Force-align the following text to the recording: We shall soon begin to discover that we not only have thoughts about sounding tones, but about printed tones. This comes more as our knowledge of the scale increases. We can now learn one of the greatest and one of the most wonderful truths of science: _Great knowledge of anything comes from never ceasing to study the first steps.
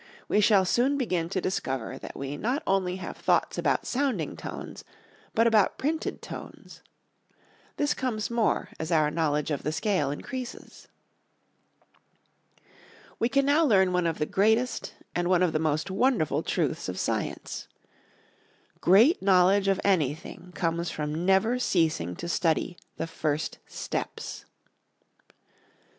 We 0.27 0.41
shall 0.41 0.65
soon 0.65 0.97
begin 0.97 1.29
to 1.29 1.39
discover 1.39 1.99
that 1.99 2.17
we 2.17 2.35
not 2.35 2.63
only 2.65 2.95
have 2.95 3.17
thoughts 3.17 3.59
about 3.59 3.85
sounding 3.85 4.35
tones, 4.35 4.83
but 5.35 5.45
about 5.45 5.77
printed 5.77 6.23
tones. 6.23 6.81
This 7.77 7.93
comes 7.93 8.31
more 8.31 8.69
as 8.79 8.91
our 8.91 9.11
knowledge 9.11 9.51
of 9.51 9.61
the 9.61 9.71
scale 9.71 10.09
increases. 10.09 10.87
We 13.19 13.29
can 13.29 13.45
now 13.45 13.63
learn 13.63 13.93
one 13.93 14.07
of 14.07 14.17
the 14.17 14.25
greatest 14.25 14.95
and 15.13 15.27
one 15.27 15.43
of 15.43 15.53
the 15.53 15.59
most 15.59 15.91
wonderful 15.91 16.41
truths 16.41 16.89
of 16.89 16.97
science: 16.97 17.67
_Great 18.79 19.21
knowledge 19.21 19.67
of 19.67 19.79
anything 19.83 20.51
comes 20.55 20.89
from 20.89 21.27
never 21.27 21.59
ceasing 21.59 22.15
to 22.15 22.27
study 22.27 22.75
the 22.97 23.05
first 23.05 23.59
steps. 23.67 24.45